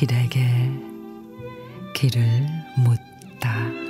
[0.00, 0.40] 길에게
[1.94, 2.22] 길을
[2.78, 3.89] 묻다.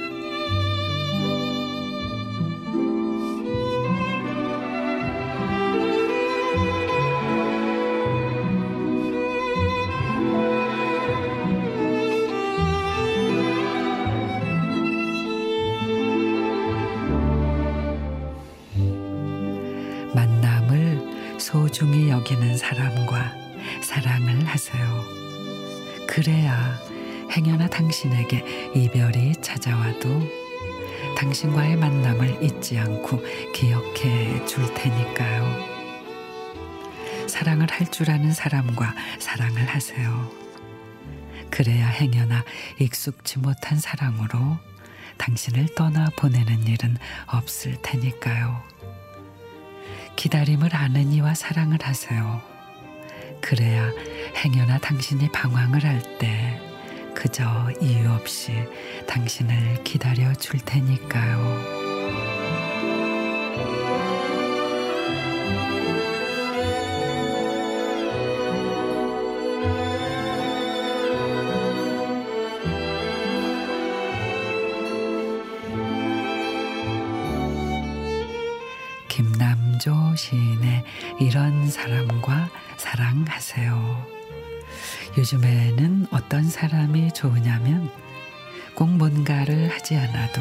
[21.50, 23.34] 소중히 여기는 사람과
[23.82, 25.04] 사랑을 하세요.
[26.06, 26.78] 그래야
[27.32, 30.22] 행여나 당신에게 이별이 찾아와도
[31.18, 33.20] 당신과의 만남을 잊지 않고
[33.52, 35.68] 기억해 줄 테니까요.
[37.27, 40.30] 사랑을 할 줄 아는 사람과 사랑을 하세요.
[41.50, 42.44] 그래야 행여나
[42.78, 44.56] 익숙지 못한 사랑으로
[45.19, 48.80] 당신을 떠나 보내는 일은 없을 테니까요.
[50.16, 52.42] 기다림을 아는 이와 사랑을 하세요.
[53.41, 53.91] 그래야
[54.36, 56.61] 행여나 당신이 방황을 할 때
[57.14, 58.53] 그저 이유 없이
[59.06, 61.91] 당신을 기다려 줄 테니까요.
[79.08, 79.33] 김
[79.70, 80.84] 남조 시인의
[81.20, 84.06] 이런 사람과 사랑하세요.
[85.16, 87.91] 요즘에는 어떤 사람이 좋으냐면
[88.74, 90.41] 꼭 뭔가를 하지 않아도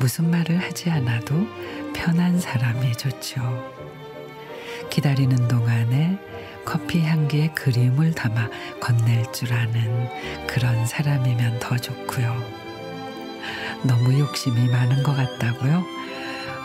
[0.00, 1.46] 무슨 말을 하지 않아도
[1.94, 3.40] 편한 사람이 좋죠.
[4.90, 6.18] 기다리는 동안에
[6.64, 8.48] 커피 향기에 그림을 담아
[8.80, 10.08] 건넬 줄 아는
[10.46, 12.64] 그런 사람이면 더 좋고요.
[13.84, 15.84] 너무 욕심이 많은 것 같다고요?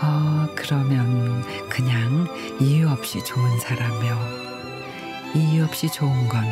[0.02, 2.28] 어, 그러면 그냥
[2.60, 4.18] 이유 없이 좋은 사람이요.
[5.36, 6.44] 이유 없이 좋은 건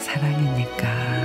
[0.00, 1.17] 사랑이니까.